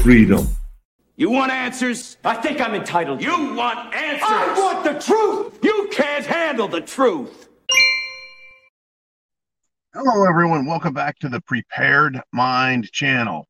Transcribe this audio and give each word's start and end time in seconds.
Screw 0.00 0.14
your 0.14 0.28
freedom. 0.28 0.56
You 1.16 1.30
want 1.30 1.52
answers? 1.52 2.16
I 2.24 2.34
think 2.34 2.58
I'm 2.62 2.74
entitled. 2.74 3.20
You 3.20 3.54
want 3.54 3.94
answers? 3.94 4.22
I 4.22 4.54
want 4.56 4.82
the 4.82 4.98
truth! 4.98 5.58
You 5.62 5.90
can't 5.92 6.24
handle 6.24 6.68
the 6.68 6.80
truth. 6.80 7.48
Hello, 9.92 10.26
everyone. 10.26 10.64
Welcome 10.64 10.94
back 10.94 11.18
to 11.18 11.28
the 11.28 11.42
Prepared 11.42 12.18
Mind 12.32 12.90
channel. 12.92 13.46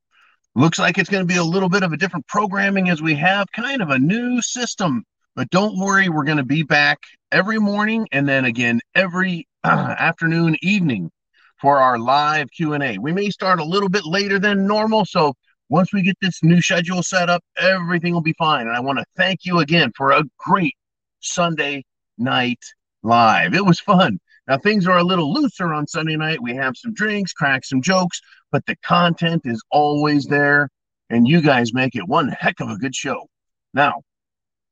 Looks 0.57 0.81
like 0.81 0.99
it's 0.99 1.09
going 1.09 1.23
to 1.23 1.33
be 1.33 1.39
a 1.39 1.45
little 1.45 1.69
bit 1.69 1.85
of 1.85 1.93
a 1.93 1.97
different 1.97 2.27
programming 2.27 2.89
as 2.89 3.01
we 3.01 3.15
have 3.15 3.47
kind 3.53 3.81
of 3.81 3.91
a 3.91 3.99
new 4.01 4.43
system. 4.43 5.05
But 5.37 5.51
don't 5.51 5.79
worry, 5.79 6.09
we're 6.09 6.25
going 6.25 6.39
to 6.39 6.45
be 6.45 6.65
back 6.65 6.99
every 7.31 7.61
morning 7.61 8.09
and 8.11 8.29
then 8.29 8.45
again 8.45 8.81
every 8.97 9.47
uh, 9.63 9.69
afternoon, 9.99 10.57
evening 10.63 11.13
for 11.61 11.81
our 11.81 11.97
live 11.97 12.51
Q&A. 12.51 12.99
We 12.99 13.13
may 13.13 13.31
start 13.31 13.61
a 13.61 13.65
little 13.65 13.89
bit 13.89 14.05
later 14.05 14.41
than 14.41 14.67
normal, 14.67 15.05
so 15.05 15.35
once 15.71 15.93
we 15.93 16.03
get 16.03 16.17
this 16.21 16.43
new 16.43 16.61
schedule 16.61 17.03
set 17.03 17.31
up, 17.31 17.43
everything 17.57 18.13
will 18.13 18.21
be 18.21 18.35
fine. 18.35 18.67
And 18.67 18.77
I 18.77 18.81
want 18.81 18.99
to 18.99 19.05
thank 19.17 19.45
you 19.45 19.61
again 19.61 19.93
for 19.97 20.11
a 20.11 20.25
great 20.37 20.75
Sunday 21.21 21.85
night 22.19 22.59
live. 23.03 23.55
It 23.55 23.65
was 23.65 23.81
fun. 23.81 24.19
Now, 24.49 24.59
things 24.59 24.89
are 24.89 24.99
a 24.99 25.05
little 25.05 25.33
looser 25.33 25.73
on 25.73 25.87
Sunday 25.87 26.17
night. 26.17 26.43
We 26.43 26.57
have 26.57 26.77
some 26.77 26.93
drinks, 26.93 27.33
crack 27.33 27.65
some 27.65 27.81
jokes, 27.83 28.21
but 28.51 28.67
the 28.67 28.75
content 28.85 29.43
is 29.45 29.63
always 29.71 30.27
there, 30.27 30.69
and 31.09 31.29
you 31.29 31.41
guys 31.41 31.73
make 31.73 31.95
it 31.95 32.09
one 32.09 32.29
heck 32.29 32.59
of 32.59 32.69
a 32.69 32.77
good 32.77 32.97
show. 32.97 33.29
Now, 33.73 34.03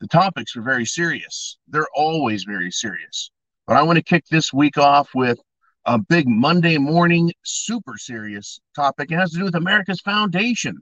the 0.00 0.08
topics 0.08 0.56
are 0.56 0.62
very 0.62 0.84
serious. 0.84 1.58
They're 1.68 1.86
always 1.94 2.42
very 2.42 2.72
serious. 2.72 3.30
But 3.68 3.76
I 3.76 3.82
want 3.82 3.98
to 3.98 4.02
kick 4.02 4.24
this 4.30 4.52
week 4.52 4.78
off 4.78 5.10
with 5.14 5.38
a 5.88 5.98
big 5.98 6.28
Monday 6.28 6.76
morning, 6.76 7.32
super 7.42 7.96
serious 7.96 8.60
topic. 8.76 9.10
It 9.10 9.16
has 9.16 9.32
to 9.32 9.38
do 9.38 9.44
with 9.44 9.54
America's 9.54 10.02
foundation. 10.02 10.76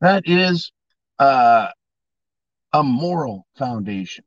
That 0.00 0.22
is 0.24 0.72
uh, 1.18 1.68
a 2.72 2.82
moral 2.82 3.46
foundation. 3.58 4.24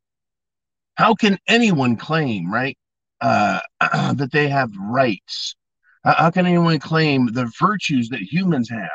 How 0.94 1.16
can 1.16 1.40
anyone 1.48 1.96
claim, 1.96 2.54
right, 2.54 2.78
uh, 3.20 3.62
that 3.80 4.30
they 4.32 4.48
have 4.48 4.70
rights? 4.80 5.56
How 6.04 6.30
can 6.30 6.46
anyone 6.46 6.78
claim 6.78 7.34
the 7.34 7.52
virtues 7.60 8.10
that 8.10 8.22
humans 8.22 8.70
have, 8.70 8.90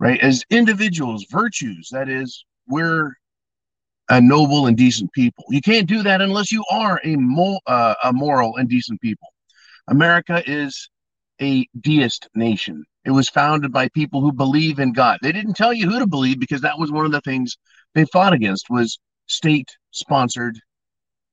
right? 0.00 0.20
As 0.20 0.44
individuals, 0.50 1.26
virtues, 1.30 1.90
that 1.92 2.08
is, 2.08 2.44
we're 2.66 3.12
a 4.08 4.20
noble 4.20 4.66
and 4.66 4.76
decent 4.76 5.12
people. 5.12 5.44
You 5.48 5.60
can't 5.60 5.88
do 5.88 6.02
that 6.02 6.20
unless 6.20 6.50
you 6.50 6.64
are 6.72 7.00
a, 7.04 7.14
mo- 7.16 7.60
uh, 7.68 7.94
a 8.02 8.12
moral 8.12 8.56
and 8.56 8.68
decent 8.68 9.00
people. 9.00 9.28
America 9.88 10.42
is 10.46 10.88
a 11.40 11.66
deist 11.78 12.28
nation. 12.34 12.84
It 13.04 13.10
was 13.10 13.28
founded 13.28 13.72
by 13.72 13.88
people 13.88 14.20
who 14.20 14.32
believe 14.32 14.78
in 14.78 14.92
God. 14.92 15.18
They 15.22 15.32
didn't 15.32 15.54
tell 15.54 15.72
you 15.72 15.90
who 15.90 15.98
to 15.98 16.06
believe 16.06 16.40
because 16.40 16.62
that 16.62 16.78
was 16.78 16.90
one 16.90 17.04
of 17.04 17.12
the 17.12 17.20
things 17.20 17.56
they 17.94 18.04
fought 18.06 18.32
against 18.32 18.70
was 18.70 18.98
state-sponsored 19.26 20.58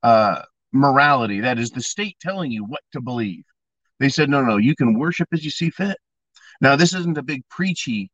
uh, 0.03 0.41
morality. 0.73 1.41
That 1.41 1.59
is 1.59 1.69
the 1.69 1.81
state 1.81 2.17
telling 2.19 2.51
you 2.51 2.65
what 2.65 2.81
to 2.93 3.01
believe. 3.01 3.43
They 3.99 4.09
said, 4.09 4.29
no, 4.29 4.41
no, 4.41 4.57
you 4.57 4.75
can 4.75 4.97
worship 4.97 5.29
as 5.31 5.45
you 5.45 5.51
see 5.51 5.69
fit. 5.69 5.97
Now, 6.59 6.75
this 6.75 6.93
isn't 6.93 7.17
a 7.17 7.23
big 7.23 7.47
preachy 7.49 8.09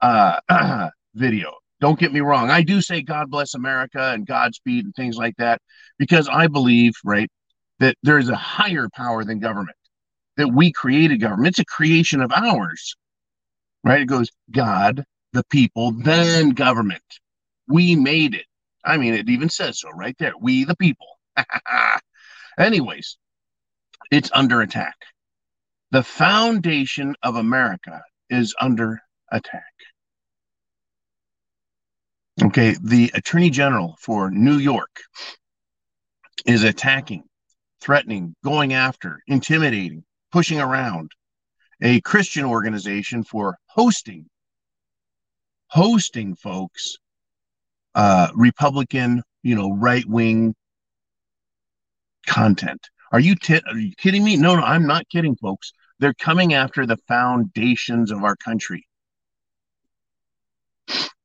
uh, 0.00 0.40
video. 1.14 1.52
Don't 1.80 1.98
get 1.98 2.12
me 2.12 2.20
wrong. 2.20 2.50
I 2.50 2.62
do 2.62 2.80
say 2.80 3.02
God 3.02 3.30
bless 3.30 3.54
America 3.54 4.12
and 4.12 4.26
Godspeed 4.26 4.84
and 4.84 4.94
things 4.94 5.16
like 5.16 5.34
that 5.38 5.60
because 5.98 6.28
I 6.28 6.46
believe, 6.46 6.92
right, 7.04 7.28
that 7.82 7.96
there 8.04 8.18
is 8.18 8.28
a 8.28 8.36
higher 8.36 8.88
power 8.94 9.24
than 9.24 9.40
government, 9.40 9.76
that 10.36 10.46
we 10.46 10.70
created 10.70 11.20
government. 11.20 11.48
It's 11.48 11.58
a 11.58 11.64
creation 11.64 12.20
of 12.20 12.30
ours, 12.30 12.94
right? 13.82 14.02
It 14.02 14.06
goes 14.06 14.30
God, 14.52 15.04
the 15.32 15.42
people, 15.50 15.90
then 15.90 16.50
government. 16.50 17.02
We 17.66 17.96
made 17.96 18.34
it. 18.34 18.46
I 18.84 18.98
mean, 18.98 19.14
it 19.14 19.28
even 19.28 19.48
says 19.48 19.80
so 19.80 19.90
right 19.90 20.14
there. 20.20 20.32
We, 20.40 20.62
the 20.64 20.76
people. 20.76 21.08
Anyways, 22.58 23.16
it's 24.12 24.30
under 24.32 24.60
attack. 24.60 24.94
The 25.90 26.04
foundation 26.04 27.16
of 27.24 27.34
America 27.34 28.00
is 28.30 28.54
under 28.60 29.00
attack. 29.32 29.64
Okay, 32.44 32.76
the 32.80 33.10
Attorney 33.14 33.50
General 33.50 33.96
for 33.98 34.30
New 34.30 34.58
York 34.58 35.00
is 36.46 36.62
attacking, 36.62 37.24
threatening, 37.82 38.34
going 38.44 38.72
after, 38.72 39.20
intimidating, 39.26 40.04
pushing 40.30 40.60
around 40.60 41.10
a 41.80 42.00
Christian 42.00 42.44
organization 42.44 43.24
for 43.24 43.58
hosting, 43.66 44.26
hosting 45.66 46.36
folks, 46.36 46.96
uh, 47.94 48.28
Republican, 48.34 49.22
you 49.42 49.56
know, 49.56 49.72
right 49.72 50.06
wing 50.06 50.54
content. 52.26 52.88
Are 53.10 53.20
you 53.20 53.34
t- 53.34 53.60
are 53.66 53.76
you 53.76 53.92
kidding 53.96 54.24
me? 54.24 54.36
No, 54.36 54.54
no, 54.54 54.62
I'm 54.62 54.86
not 54.86 55.08
kidding, 55.08 55.36
folks. 55.36 55.72
They're 55.98 56.14
coming 56.14 56.54
after 56.54 56.86
the 56.86 56.96
foundations 57.08 58.10
of 58.10 58.24
our 58.24 58.36
country, 58.36 58.86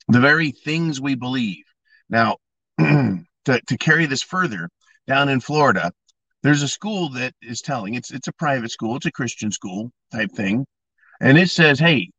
the 0.07 0.19
very 0.19 0.51
things 0.51 0.99
we 0.99 1.15
believe. 1.15 1.63
Now, 2.09 2.37
to, 2.79 3.21
to 3.45 3.77
carry 3.79 4.05
this 4.07 4.23
further, 4.23 4.69
down 5.07 5.29
in 5.29 5.39
Florida, 5.39 5.91
there's 6.43 6.61
a 6.61 6.67
school 6.67 7.09
that 7.09 7.33
is 7.41 7.61
telling 7.61 7.95
it's 7.95 8.11
it's 8.11 8.27
a 8.27 8.33
private 8.33 8.71
school, 8.71 8.95
it's 8.95 9.05
a 9.05 9.11
Christian 9.11 9.51
school 9.51 9.91
type 10.11 10.31
thing, 10.31 10.65
and 11.19 11.37
it 11.37 11.49
says, 11.49 11.79
"Hey, 11.79 12.11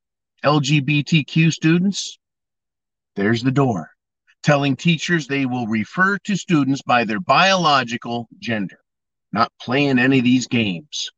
LGBTQ 0.45 1.53
students, 1.53 2.19
there's 3.17 3.43
the 3.43 3.53
door." 3.53 3.91
Telling 4.43 4.77
teachers 4.77 5.27
they 5.27 5.47
will 5.47 5.67
refer 5.67 6.17
to 6.19 6.37
students 6.37 6.81
by 6.83 7.05
their 7.05 7.21
biological 7.21 8.29
gender 8.39 8.79
not 9.33 9.53
playing 9.61 9.99
any 9.99 10.19
of 10.19 10.25
these 10.25 10.47
games, 10.47 11.11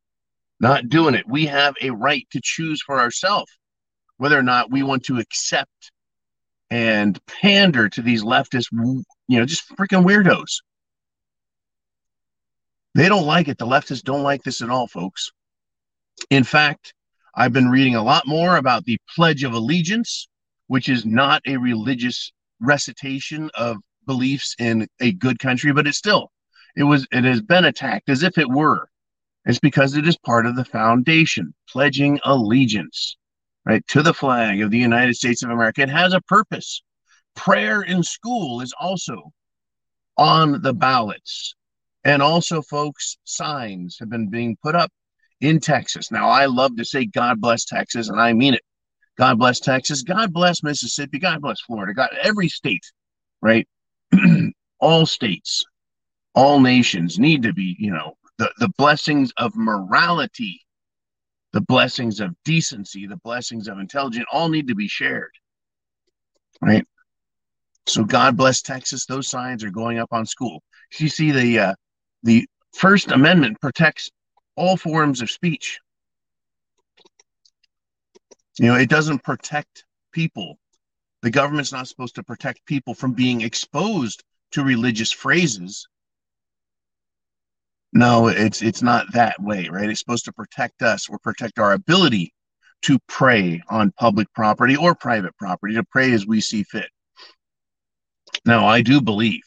not 0.59 0.89
doing 0.89 1.15
it. 1.15 1.27
We 1.27 1.45
have 1.47 1.75
a 1.81 1.91
right 1.91 2.27
to 2.31 2.41
choose 2.43 2.81
for 2.81 2.99
ourselves 2.99 3.51
whether 4.17 4.37
or 4.37 4.43
not 4.43 4.71
we 4.71 4.83
want 4.83 5.03
to 5.05 5.17
accept 5.17 5.91
and 6.69 7.19
pander 7.25 7.89
to 7.89 8.01
these 8.01 8.23
leftist, 8.23 8.67
you 8.71 9.39
know, 9.39 9.45
just 9.45 9.67
freaking 9.75 10.05
weirdos. 10.05 10.61
They 12.93 13.07
don't 13.07 13.25
like 13.25 13.47
it. 13.47 13.57
The 13.57 13.65
leftists 13.65 14.03
don't 14.03 14.23
like 14.23 14.43
this 14.43 14.61
at 14.61 14.69
all, 14.69 14.87
folks. 14.87 15.31
In 16.29 16.43
fact, 16.43 16.93
I've 17.35 17.53
been 17.53 17.69
reading 17.69 17.95
a 17.95 18.03
lot 18.03 18.27
more 18.27 18.57
about 18.57 18.85
the 18.85 18.97
Pledge 19.15 19.43
of 19.43 19.53
Allegiance, 19.53 20.27
which 20.67 20.89
is 20.89 21.05
not 21.05 21.41
a 21.47 21.57
religious 21.57 22.31
recitation 22.59 23.49
of 23.53 23.77
beliefs 24.05 24.55
in 24.59 24.87
a 24.99 25.13
good 25.13 25.39
country, 25.39 25.71
but 25.71 25.87
it's 25.87 25.97
still 25.97 26.31
it 26.75 26.83
was 26.83 27.07
it 27.11 27.23
has 27.23 27.41
been 27.41 27.65
attacked 27.65 28.09
as 28.09 28.23
if 28.23 28.37
it 28.37 28.49
were. 28.49 28.87
It's 29.45 29.59
because 29.59 29.95
it 29.95 30.07
is 30.07 30.17
part 30.17 30.45
of 30.45 30.55
the 30.55 30.65
foundation, 30.65 31.53
pledging 31.67 32.19
allegiance, 32.23 33.17
right, 33.65 33.85
to 33.87 34.03
the 34.03 34.13
flag 34.13 34.61
of 34.61 34.71
the 34.71 34.77
United 34.77 35.15
States 35.15 35.43
of 35.43 35.49
America. 35.49 35.81
It 35.81 35.89
has 35.89 36.13
a 36.13 36.21
purpose. 36.21 36.83
Prayer 37.35 37.81
in 37.81 38.03
school 38.03 38.61
is 38.61 38.73
also 38.79 39.31
on 40.17 40.61
the 40.61 40.73
ballots. 40.73 41.55
And 42.03 42.21
also, 42.21 42.61
folks, 42.61 43.17
signs 43.23 43.97
have 43.99 44.09
been 44.09 44.29
being 44.29 44.57
put 44.63 44.75
up 44.75 44.91
in 45.39 45.59
Texas. 45.59 46.11
Now, 46.11 46.29
I 46.29 46.45
love 46.45 46.75
to 46.77 46.85
say 46.85 47.05
God 47.05 47.39
bless 47.41 47.65
Texas, 47.65 48.09
and 48.09 48.19
I 48.19 48.33
mean 48.33 48.53
it. 48.55 48.63
God 49.17 49.37
bless 49.37 49.59
Texas. 49.59 50.01
God 50.01 50.33
bless 50.33 50.63
Mississippi. 50.63 51.19
God 51.19 51.41
bless 51.41 51.61
Florida. 51.61 51.93
God, 51.93 52.09
every 52.21 52.49
state, 52.49 52.83
right? 53.41 53.67
All 54.79 55.05
states 55.05 55.63
all 56.33 56.59
nations 56.59 57.19
need 57.19 57.43
to 57.43 57.53
be, 57.53 57.75
you 57.79 57.91
know, 57.91 58.13
the, 58.37 58.51
the 58.59 58.69
blessings 58.77 59.31
of 59.37 59.55
morality, 59.55 60.61
the 61.53 61.61
blessings 61.61 62.19
of 62.19 62.35
decency, 62.45 63.05
the 63.05 63.17
blessings 63.17 63.67
of 63.67 63.79
intelligence 63.79 64.25
all 64.31 64.49
need 64.49 64.67
to 64.67 64.75
be 64.75 64.87
shared. 64.87 65.31
Right? 66.61 66.85
So 67.87 68.03
God 68.03 68.37
bless 68.37 68.61
Texas. 68.61 69.05
Those 69.05 69.27
signs 69.27 69.63
are 69.63 69.71
going 69.71 69.99
up 69.99 70.09
on 70.11 70.25
school. 70.25 70.63
You 70.97 71.09
see, 71.09 71.31
the 71.31 71.59
uh, 71.59 71.73
the 72.23 72.47
First 72.73 73.11
Amendment 73.11 73.59
protects 73.61 74.09
all 74.55 74.77
forms 74.77 75.21
of 75.21 75.31
speech. 75.31 75.79
You 78.59 78.67
know, 78.67 78.75
it 78.75 78.89
doesn't 78.89 79.23
protect 79.23 79.85
people. 80.11 80.57
The 81.21 81.31
government's 81.31 81.71
not 81.71 81.87
supposed 81.87 82.15
to 82.15 82.23
protect 82.23 82.65
people 82.65 82.93
from 82.93 83.13
being 83.13 83.41
exposed 83.41 84.23
to 84.51 84.63
religious 84.63 85.11
phrases 85.11 85.87
no, 87.93 88.27
it's 88.27 88.61
it's 88.61 88.81
not 88.81 89.11
that 89.13 89.41
way, 89.41 89.67
right? 89.69 89.89
It's 89.89 89.99
supposed 89.99 90.25
to 90.25 90.33
protect 90.33 90.81
us 90.81 91.09
or 91.09 91.19
protect 91.19 91.59
our 91.59 91.73
ability 91.73 92.33
to 92.83 92.99
pray 93.07 93.61
on 93.69 93.91
public 93.91 94.31
property 94.33 94.75
or 94.75 94.95
private 94.95 95.35
property, 95.37 95.75
to 95.75 95.83
pray 95.83 96.11
as 96.13 96.25
we 96.25 96.41
see 96.41 96.63
fit. 96.63 96.89
Now, 98.45 98.65
I 98.65 98.81
do 98.81 99.01
believe, 99.01 99.43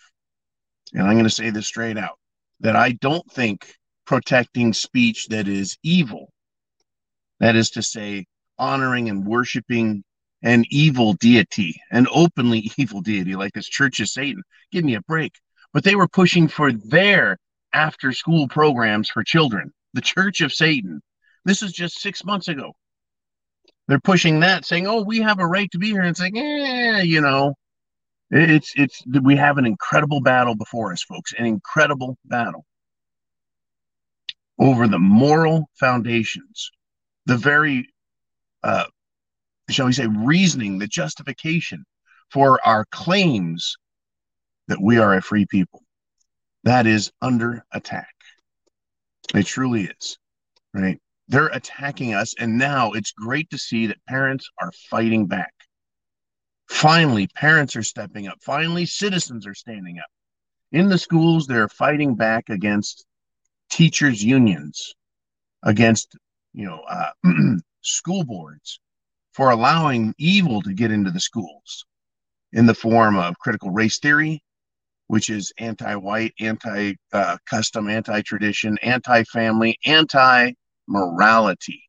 and 0.93 1.03
I'm 1.03 1.15
going 1.15 1.25
to 1.25 1.31
say 1.31 1.51
this 1.51 1.67
straight 1.67 1.97
out, 1.97 2.19
that 2.61 2.77
I 2.77 2.93
don't 2.93 3.31
think 3.31 3.75
protecting 4.07 4.73
speech 4.73 5.29
that 5.29 5.49
is 5.49 5.77
evil, 5.83 6.33
that 7.41 7.57
is 7.57 7.71
to 7.71 7.83
say, 7.83 8.27
honoring 8.59 9.09
and 9.09 9.27
worshiping 9.27 10.05
an 10.43 10.65
evil 10.71 11.15
deity, 11.15 11.81
an 11.91 12.07
openly 12.13 12.71
evil 12.77 13.01
deity 13.01 13.35
like 13.35 13.53
this 13.55 13.69
Church 13.69 14.01
of 14.01 14.09
Satan. 14.09 14.43
Give 14.71 14.85
me 14.85 14.95
a 14.95 15.01
break. 15.03 15.33
But 15.73 15.83
they 15.83 15.97
were 15.97 16.09
pushing 16.09 16.47
for 16.47 16.73
their 16.73 17.39
after 17.73 18.13
school 18.13 18.47
programs 18.47 19.09
for 19.09 19.25
children, 19.25 19.73
the 19.95 20.01
Church 20.01 20.41
of 20.41 20.53
Satan. 20.53 21.01
This 21.45 21.63
is 21.63 21.73
just 21.73 22.01
six 22.01 22.25
months 22.25 22.49
ago. 22.49 22.75
They're 23.89 24.01
pushing 24.01 24.41
that, 24.41 24.65
saying, 24.65 24.87
"Oh, 24.87 25.03
we 25.03 25.21
have 25.21 25.41
a 25.41 25.47
right 25.47 25.71
to 25.73 25.79
be 25.79 25.89
here," 25.89 26.03
and 26.03 26.17
saying, 26.17 26.39
"Eh, 26.39 27.03
you 27.03 27.21
know, 27.21 27.55
it's 28.31 28.73
it's 28.77 29.03
we 29.23 29.37
have 29.37 29.59
an 29.59 29.67
incredible 29.67 30.21
battle 30.21 30.55
before 30.55 30.93
us, 30.93 31.03
folks. 31.03 31.33
An 31.39 31.47
incredible 31.47 32.17
battle 32.25 32.65
over 34.59 34.87
the 34.87 34.99
moral 34.99 35.69
foundations, 35.79 36.71
the 37.27 37.37
very, 37.37 37.89
uh, 38.63 38.85
shall 39.71 39.87
we 39.87 39.93
say, 39.93 40.07
reasoning, 40.07 40.79
the 40.79 40.87
justification 40.87 41.85
for 42.31 42.61
our 42.67 42.85
claims 42.91 43.77
that 44.69 44.81
we 44.81 44.99
are 44.99 45.15
a 45.15 45.23
free 45.23 45.47
people. 45.47 45.83
That 46.65 46.87
is 46.87 47.13
under 47.21 47.65
attack. 47.73 48.15
It 49.35 49.47
truly 49.47 49.91
is, 50.01 50.19
right? 50.73 50.99
They're 51.29 51.47
attacking 51.49 52.15
us, 52.15 52.35
and 52.39 52.59
now 52.59 52.93
it's 52.93 53.13
great 53.13 53.51
to 53.51 53.59
see 53.59 53.87
that 53.87 54.05
parents 54.07 54.49
are 54.61 54.73
fighting 54.91 55.27
back. 55.27 55.54
Finally, 56.69 57.27
parents 57.29 57.77
are 57.77 57.83
stepping 57.83 58.27
up. 58.27 58.39
Finally, 58.41 58.87
citizens 58.87 59.47
are 59.47 59.55
standing 59.55 59.99
up. 59.99 60.07
In 60.73 60.89
the 60.89 60.99
schools, 60.99 61.47
they're 61.47 61.69
fighting 61.69 62.15
back 62.15 62.49
against 62.49 63.07
teachers' 63.71 64.23
unions, 64.23 64.95
against 65.63 66.17
you 66.53 66.67
know 66.67 66.81
uh, 66.89 67.11
school 67.83 68.25
boards 68.25 68.81
for 69.33 69.51
allowing 69.51 70.15
evil 70.19 70.63
to 70.63 70.73
get 70.73 70.91
into 70.91 71.11
the 71.11 71.21
schools 71.21 71.85
in 72.53 72.67
the 72.67 72.75
form 72.75 73.17
of 73.17 73.39
critical 73.39 73.71
race 73.71 73.99
theory, 73.99 74.43
which 75.09 75.29
is 75.29 75.53
anti-white, 75.59 76.33
anti-custom, 76.41 77.89
anti-tradition, 77.89 78.79
anti-family, 78.83 79.77
anti-morality. 79.85 81.83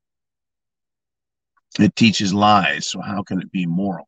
It 1.80 1.95
teaches 1.95 2.33
lies, 2.33 2.88
so 2.88 3.01
how 3.01 3.22
can 3.22 3.42
it 3.42 3.51
be 3.51 3.66
moral? 3.66 4.07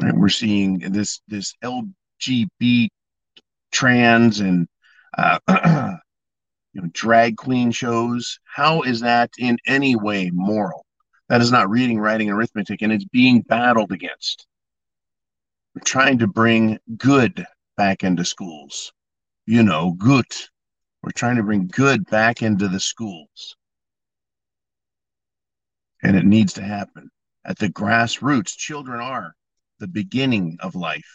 Right? 0.00 0.14
We're 0.14 0.28
seeing 0.28 0.78
this 0.78 1.20
this 1.28 1.54
LGBT 1.62 2.88
trans 3.72 4.40
and 4.40 4.68
uh, 5.16 5.38
you 6.72 6.80
know 6.80 6.88
drag 6.92 7.36
queen 7.36 7.72
shows. 7.72 8.38
How 8.44 8.82
is 8.82 9.00
that 9.00 9.30
in 9.38 9.58
any 9.66 9.96
way 9.96 10.30
moral? 10.32 10.86
That 11.28 11.40
is 11.40 11.52
not 11.52 11.68
reading, 11.68 11.98
writing, 11.98 12.30
arithmetic, 12.30 12.80
and 12.82 12.92
it's 12.92 13.04
being 13.04 13.42
battled 13.42 13.92
against. 13.92 14.46
We're 15.74 15.82
trying 15.84 16.18
to 16.18 16.26
bring 16.26 16.78
good 16.96 17.44
back 17.76 18.02
into 18.02 18.24
schools. 18.24 18.92
You 19.46 19.62
know, 19.62 19.92
good. 19.92 20.26
We're 21.02 21.10
trying 21.10 21.36
to 21.36 21.42
bring 21.42 21.68
good 21.68 22.06
back 22.06 22.42
into 22.42 22.68
the 22.68 22.80
schools. 22.80 23.56
And 26.02 26.16
it 26.16 26.24
needs 26.24 26.54
to 26.54 26.62
happen. 26.62 27.10
At 27.44 27.58
the 27.58 27.68
grassroots, 27.68 28.56
children 28.56 29.00
are 29.00 29.34
the 29.78 29.88
beginning 29.88 30.58
of 30.60 30.74
life. 30.74 31.08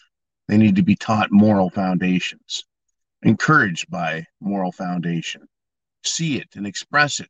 They 0.48 0.58
need 0.58 0.76
to 0.76 0.84
be 0.84 0.96
taught 0.96 1.32
moral 1.32 1.70
foundations, 1.70 2.66
encouraged 3.22 3.90
by 3.90 4.26
moral 4.42 4.72
foundation, 4.72 5.48
see 6.06 6.38
it 6.38 6.50
and 6.56 6.68
express 6.68 7.20
it. 7.20 7.30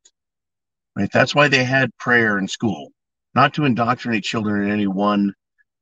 Right? 0.95 1.09
That's 1.11 1.35
why 1.35 1.47
they 1.47 1.63
had 1.63 1.95
prayer 1.97 2.37
in 2.37 2.47
school, 2.47 2.91
not 3.35 3.53
to 3.55 3.65
indoctrinate 3.65 4.23
children 4.23 4.63
in 4.63 4.71
any 4.71 4.87
one, 4.87 5.33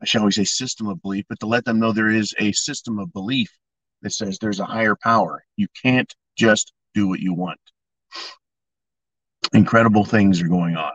shall 0.03 0.25
we 0.25 0.31
say, 0.31 0.43
system 0.43 0.87
of 0.87 1.01
belief, 1.01 1.25
but 1.29 1.39
to 1.39 1.47
let 1.47 1.65
them 1.65 1.79
know 1.79 1.91
there 1.91 2.09
is 2.09 2.33
a 2.39 2.51
system 2.51 2.99
of 2.99 3.13
belief 3.13 3.51
that 4.01 4.11
says 4.11 4.37
there's 4.37 4.59
a 4.59 4.65
higher 4.65 4.95
power. 4.95 5.43
You 5.57 5.67
can't 5.81 6.13
just 6.37 6.73
do 6.93 7.07
what 7.07 7.19
you 7.19 7.33
want. 7.33 7.59
Incredible 9.53 10.05
things 10.05 10.41
are 10.41 10.47
going 10.47 10.75
on 10.75 10.93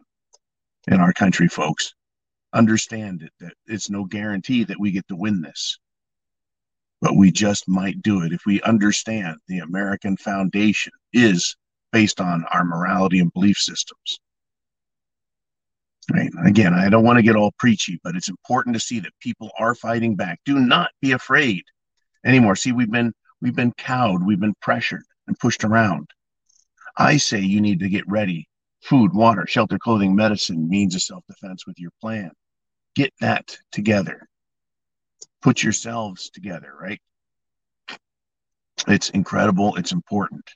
in 0.88 1.00
our 1.00 1.12
country, 1.12 1.48
folks 1.48 1.95
understand 2.56 3.22
it 3.22 3.32
that 3.38 3.52
it's 3.66 3.90
no 3.90 4.04
guarantee 4.04 4.64
that 4.64 4.80
we 4.80 4.90
get 4.90 5.06
to 5.08 5.16
win 5.16 5.42
this. 5.42 5.78
But 7.02 7.16
we 7.16 7.30
just 7.30 7.68
might 7.68 8.02
do 8.02 8.22
it. 8.22 8.32
If 8.32 8.46
we 8.46 8.62
understand 8.62 9.36
the 9.46 9.58
american 9.58 10.16
foundation 10.16 10.92
is 11.12 11.56
based 11.92 12.20
on 12.20 12.44
our 12.52 12.64
morality 12.64 13.20
and 13.20 13.32
belief 13.32 13.58
systems. 13.58 14.20
Right? 16.12 16.30
Again 16.46 16.72
i 16.72 16.88
don't 16.88 17.04
want 17.04 17.18
to 17.18 17.22
get 17.22 17.36
all 17.36 17.52
preachy 17.58 18.00
but 18.02 18.16
it's 18.16 18.28
important 18.28 18.74
to 18.74 18.80
see 18.80 19.00
that 19.00 19.12
people 19.20 19.50
are 19.58 19.74
fighting 19.74 20.16
back. 20.16 20.40
Do 20.44 20.58
not 20.58 20.90
be 21.02 21.12
afraid 21.12 21.62
anymore. 22.24 22.56
See 22.56 22.72
we've 22.72 22.90
been 22.90 23.12
we've 23.42 23.56
been 23.56 23.72
cowed 23.72 24.24
we've 24.24 24.40
been 24.40 24.56
pressured 24.62 25.04
and 25.26 25.38
pushed 25.38 25.64
around. 25.64 26.08
I 26.96 27.18
say 27.18 27.40
you 27.40 27.60
need 27.60 27.80
to 27.80 27.90
get 27.90 28.08
ready. 28.08 28.48
Food 28.82 29.12
water 29.12 29.46
shelter 29.46 29.78
clothing 29.78 30.16
medicine 30.16 30.68
means 30.68 30.94
of 30.94 31.02
self-defense 31.02 31.66
with 31.66 31.78
your 31.78 31.90
plan 32.00 32.30
get 32.96 33.12
that 33.20 33.56
together. 33.70 34.26
Put 35.42 35.62
yourselves 35.62 36.30
together, 36.30 36.72
right? 36.80 37.00
It's 38.88 39.10
incredible. 39.10 39.76
It's 39.76 39.92
important, 39.92 40.48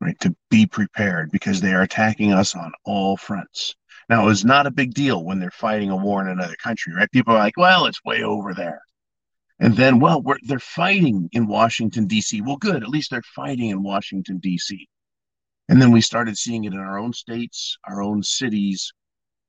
right? 0.00 0.18
To 0.20 0.34
be 0.50 0.66
prepared 0.66 1.30
because 1.30 1.60
they 1.60 1.72
are 1.72 1.82
attacking 1.82 2.32
us 2.32 2.54
on 2.54 2.72
all 2.84 3.16
fronts. 3.16 3.74
Now, 4.08 4.28
it's 4.28 4.44
not 4.44 4.66
a 4.66 4.70
big 4.70 4.94
deal 4.94 5.24
when 5.24 5.38
they're 5.38 5.50
fighting 5.50 5.90
a 5.90 5.96
war 5.96 6.20
in 6.22 6.28
another 6.28 6.56
country, 6.62 6.94
right? 6.94 7.10
People 7.10 7.34
are 7.34 7.38
like, 7.38 7.56
well, 7.56 7.86
it's 7.86 8.04
way 8.04 8.22
over 8.22 8.54
there. 8.54 8.82
And 9.60 9.76
then, 9.76 10.00
well, 10.00 10.24
they're 10.42 10.58
fighting 10.58 11.28
in 11.32 11.46
Washington, 11.46 12.06
D.C. 12.06 12.40
Well, 12.40 12.56
good. 12.56 12.82
At 12.82 12.88
least 12.88 13.10
they're 13.10 13.22
fighting 13.22 13.70
in 13.70 13.82
Washington, 13.82 14.38
D.C. 14.38 14.88
And 15.68 15.80
then 15.80 15.92
we 15.92 16.00
started 16.00 16.36
seeing 16.36 16.64
it 16.64 16.72
in 16.72 16.80
our 16.80 16.98
own 16.98 17.12
states, 17.12 17.78
our 17.86 18.02
own 18.02 18.22
cities, 18.22 18.92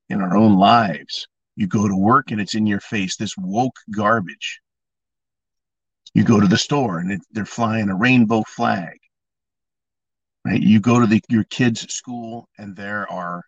in 0.08 0.20
our 0.20 0.36
own 0.36 0.56
lives. 0.56 1.26
You 1.56 1.66
go 1.66 1.88
to 1.88 1.96
work 1.96 2.30
and 2.30 2.40
it's 2.40 2.54
in 2.54 2.66
your 2.66 2.80
face, 2.80 3.16
this 3.16 3.36
woke 3.36 3.76
garbage. 3.94 4.60
You 6.12 6.24
go 6.24 6.40
to 6.40 6.46
the 6.46 6.58
store 6.58 6.98
and 6.98 7.12
it, 7.12 7.20
they're 7.32 7.46
flying 7.46 7.88
a 7.88 7.96
rainbow 7.96 8.42
flag. 8.46 8.98
Right? 10.44 10.60
You 10.60 10.80
go 10.80 11.00
to 11.00 11.06
the, 11.06 11.22
your 11.28 11.44
kid's 11.44 11.92
school 11.92 12.48
and 12.58 12.76
there 12.76 13.10
are 13.10 13.42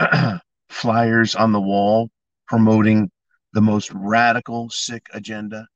flyers 0.68 1.34
on 1.34 1.52
the 1.52 1.60
wall 1.60 2.10
promoting 2.46 3.10
the 3.52 3.60
most 3.60 3.90
radical, 3.92 4.70
sick 4.70 5.06
agenda, 5.12 5.66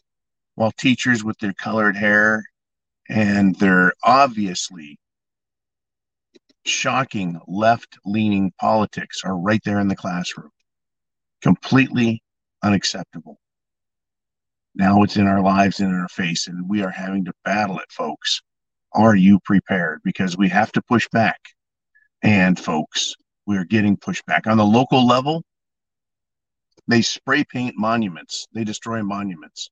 while 0.55 0.73
teachers 0.73 1.25
with 1.25 1.39
their 1.39 1.53
colored 1.55 1.97
hair 1.97 2.45
and 3.09 3.57
their 3.57 3.93
obviously 4.05 4.99
shocking 6.65 7.41
left 7.49 7.99
leaning 8.05 8.53
politics 8.61 9.23
are 9.25 9.37
right 9.37 9.63
there 9.65 9.81
in 9.81 9.89
the 9.89 9.97
classroom 9.97 10.51
completely 11.41 12.23
unacceptable. 12.63 13.39
Now 14.75 15.03
it's 15.03 15.17
in 15.17 15.27
our 15.27 15.41
lives 15.41 15.81
and 15.81 15.93
in 15.93 16.01
our 16.01 16.09
face, 16.09 16.47
and 16.47 16.69
we 16.69 16.83
are 16.83 16.91
having 16.91 17.25
to 17.25 17.33
battle 17.45 17.79
it, 17.79 17.91
folks. 17.91 18.41
Are 18.93 19.15
you 19.15 19.41
prepared? 19.41 20.01
Because 20.05 20.37
we 20.37 20.49
have 20.49 20.73
to 20.73 20.83
push 20.83 21.09
back. 21.13 21.41
And, 22.23 22.59
folks, 22.59 23.15
we 23.47 23.57
are 23.57 23.65
getting 23.65 23.97
pushback. 23.97 24.47
On 24.47 24.57
the 24.57 24.65
local 24.65 25.07
level, 25.07 25.43
they 26.87 27.03
spray 27.03 27.45
paint 27.45 27.75
monuments, 27.77 28.47
they 28.53 28.65
destroy 28.65 29.03
monuments. 29.03 29.71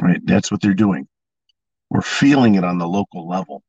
Right? 0.00 0.20
That's 0.24 0.50
what 0.50 0.60
they're 0.60 0.74
doing. 0.74 1.06
We're 1.88 2.02
feeling 2.02 2.56
it 2.56 2.64
on 2.64 2.78
the 2.78 2.88
local 2.88 3.28
level. 3.28 3.62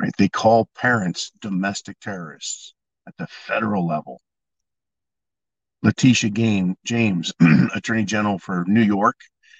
Right? 0.00 0.12
They 0.18 0.28
call 0.28 0.68
parents 0.74 1.30
domestic 1.40 2.00
terrorists 2.00 2.74
at 3.06 3.16
the 3.18 3.26
federal 3.26 3.86
level. 3.86 4.20
Letitia 5.82 6.30
Game, 6.30 6.76
James, 6.84 7.32
Attorney 7.74 8.04
General 8.04 8.38
for 8.38 8.64
New 8.66 8.82
York, 8.82 9.16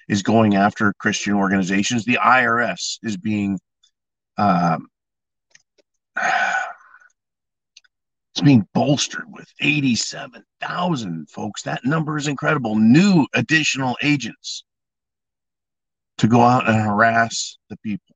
is 0.07 0.23
going 0.23 0.55
after 0.55 0.93
Christian 0.99 1.33
organizations. 1.33 2.05
The 2.05 2.19
IRS 2.21 2.99
is 3.03 3.17
being 3.17 3.59
um, 4.37 4.87
it's 6.17 6.55
being 8.43 8.67
bolstered 8.73 9.25
with 9.31 9.47
87,000 9.61 11.29
folks. 11.29 11.61
That 11.61 11.85
number 11.85 12.17
is 12.17 12.27
incredible. 12.27 12.75
New 12.75 13.27
additional 13.33 13.95
agents 14.01 14.65
to 16.17 16.27
go 16.27 16.41
out 16.41 16.67
and 16.67 16.75
harass 16.75 17.57
the 17.69 17.77
people. 17.77 18.14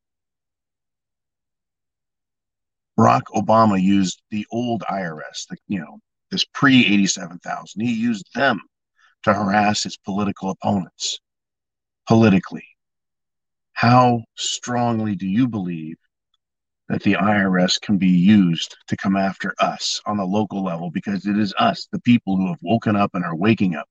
Barack 2.99 3.21
Obama 3.33 3.81
used 3.81 4.21
the 4.29 4.45
old 4.51 4.83
IRS, 4.89 5.47
the, 5.49 5.55
you 5.69 5.79
know, 5.79 5.99
this 6.31 6.43
pre 6.53 6.85
87,000. 6.85 7.81
He 7.81 7.93
used 7.93 8.27
them 8.35 8.59
to 9.23 9.33
harass 9.33 9.83
his 9.83 9.95
political 9.95 10.49
opponents 10.49 11.17
politically. 12.09 12.65
How 13.71 14.23
strongly 14.35 15.15
do 15.15 15.27
you 15.27 15.47
believe 15.47 15.95
that 16.89 17.01
the 17.01 17.13
IRS 17.13 17.79
can 17.79 17.97
be 17.97 18.09
used 18.09 18.75
to 18.87 18.97
come 18.97 19.15
after 19.15 19.55
us 19.59 20.01
on 20.05 20.17
the 20.17 20.25
local 20.25 20.61
level 20.61 20.91
because 20.91 21.25
it 21.25 21.37
is 21.37 21.53
us, 21.57 21.87
the 21.93 22.01
people 22.01 22.35
who 22.35 22.47
have 22.47 22.59
woken 22.61 22.97
up 22.97 23.11
and 23.13 23.23
are 23.23 23.35
waking 23.35 23.75
up. 23.77 23.87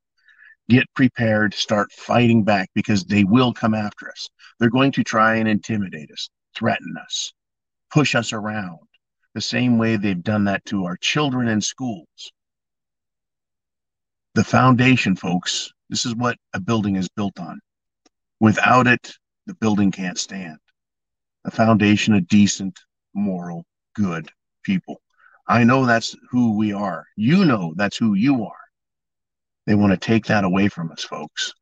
Get 0.68 0.84
prepared, 0.94 1.54
start 1.54 1.90
fighting 1.92 2.44
back 2.44 2.68
because 2.74 3.04
they 3.04 3.24
will 3.24 3.54
come 3.54 3.72
after 3.72 4.10
us. 4.10 4.28
They're 4.60 4.68
going 4.68 4.92
to 4.92 5.02
try 5.02 5.36
and 5.36 5.48
intimidate 5.48 6.10
us, 6.10 6.28
threaten 6.54 6.94
us, 7.02 7.32
push 7.90 8.14
us 8.14 8.34
around 8.34 8.80
the 9.38 9.42
same 9.42 9.78
way 9.78 9.94
they've 9.94 10.24
done 10.24 10.42
that 10.42 10.64
to 10.64 10.84
our 10.84 10.96
children 10.96 11.46
in 11.46 11.60
schools. 11.60 12.32
The 14.34 14.42
foundation, 14.42 15.14
folks, 15.14 15.72
this 15.88 16.04
is 16.04 16.16
what 16.16 16.36
a 16.54 16.60
building 16.60 16.96
is 16.96 17.08
built 17.08 17.38
on. 17.38 17.60
Without 18.40 18.88
it, 18.88 19.12
the 19.46 19.54
building 19.54 19.92
can't 19.92 20.18
stand. 20.18 20.58
A 21.44 21.52
foundation 21.52 22.14
of 22.14 22.26
decent, 22.26 22.80
moral, 23.14 23.64
good 23.94 24.28
people. 24.64 25.00
I 25.46 25.62
know 25.62 25.86
that's 25.86 26.16
who 26.30 26.56
we 26.56 26.72
are. 26.72 27.06
You 27.14 27.44
know 27.44 27.74
that's 27.76 27.96
who 27.96 28.14
you 28.14 28.44
are. 28.44 28.64
They 29.68 29.76
want 29.76 29.92
to 29.92 30.04
take 30.04 30.26
that 30.26 30.42
away 30.42 30.66
from 30.66 30.90
us, 30.90 31.04
folks. 31.04 31.54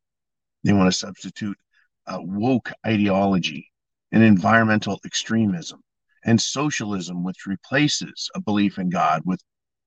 They 0.64 0.72
want 0.72 0.90
to 0.90 0.98
substitute 0.98 1.58
uh, 2.06 2.20
woke 2.22 2.72
ideology 2.86 3.70
and 4.12 4.22
environmental 4.22 4.98
extremism 5.04 5.82
and 6.26 6.40
socialism, 6.40 7.24
which 7.24 7.46
replaces 7.46 8.28
a 8.34 8.40
belief 8.40 8.78
in 8.78 8.90
God 8.90 9.22
with 9.24 9.40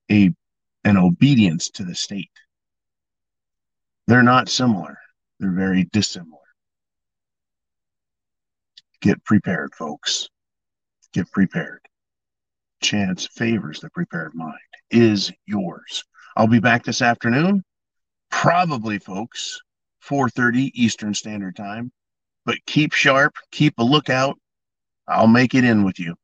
a 0.09 0.33
an 0.85 0.97
obedience 0.97 1.69
to 1.71 1.83
the 1.83 1.93
state. 1.93 2.31
They're 4.07 4.23
not 4.23 4.49
similar. 4.49 4.97
They're 5.39 5.51
very 5.51 5.83
dissimilar. 5.91 6.37
Get 9.01 9.23
prepared, 9.25 9.75
folks. 9.75 10.29
Get 11.13 11.29
prepared. 11.31 11.81
Chance 12.81 13.27
favors 13.27 13.81
the 13.81 13.89
prepared 13.89 14.33
mind, 14.33 14.57
is 14.89 15.31
yours. 15.45 16.05
I'll 16.37 16.47
be 16.47 16.59
back 16.59 16.85
this 16.85 17.01
afternoon, 17.01 17.63
probably, 18.31 18.99
folks, 18.99 19.59
4:30 19.99 20.71
Eastern 20.73 21.13
Standard 21.13 21.57
Time. 21.57 21.91
But 22.45 22.65
keep 22.65 22.93
sharp, 22.93 23.35
keep 23.51 23.77
a 23.77 23.83
lookout. 23.83 24.39
I'll 25.07 25.27
make 25.27 25.53
it 25.53 25.65
in 25.65 25.83
with 25.83 25.99
you. 25.99 26.15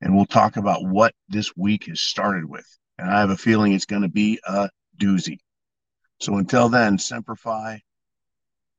And 0.00 0.14
we'll 0.14 0.26
talk 0.26 0.56
about 0.56 0.84
what 0.84 1.14
this 1.28 1.56
week 1.56 1.86
has 1.86 2.00
started 2.00 2.44
with. 2.44 2.66
And 2.98 3.10
I 3.10 3.20
have 3.20 3.30
a 3.30 3.36
feeling 3.36 3.72
it's 3.72 3.86
going 3.86 4.02
to 4.02 4.08
be 4.08 4.40
a 4.46 4.68
doozy. 4.98 5.38
So 6.20 6.36
until 6.36 6.68
then, 6.68 6.98
Semper 6.98 7.36
Fi, 7.36 7.80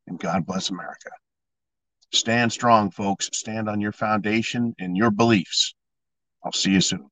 and 0.08 0.20
God 0.20 0.46
bless 0.46 0.70
America. 0.70 1.10
Stand 2.12 2.52
strong, 2.52 2.92
folks. 2.92 3.30
Stand 3.34 3.70
on 3.70 3.80
your 3.80 3.92
foundation 3.92 4.74
and 4.80 4.98
your 4.98 5.12
beliefs. 5.12 5.76
I'll 6.44 6.52
see 6.52 6.72
you 6.72 6.82
soon. 6.82 7.10